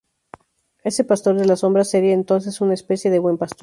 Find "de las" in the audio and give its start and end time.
1.37-1.59